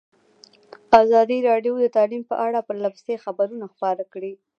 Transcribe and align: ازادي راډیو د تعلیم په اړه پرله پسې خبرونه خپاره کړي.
ازادي 1.03 1.37
راډیو 1.49 1.73
د 1.79 1.85
تعلیم 1.95 2.23
په 2.31 2.35
اړه 2.45 2.65
پرله 2.67 2.89
پسې 2.95 3.13
خبرونه 3.25 3.65
خپاره 3.73 4.03
کړي. 4.13 4.33